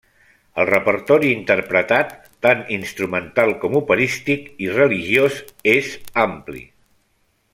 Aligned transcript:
El 0.61 0.67
repertori 0.69 1.27
interpretat, 1.33 2.15
tant 2.47 2.63
instrumental 2.79 3.53
com 3.65 3.77
operístic 3.81 4.49
i 4.69 4.73
religiós, 4.79 5.39
és 5.77 5.93
ampli. 6.27 6.67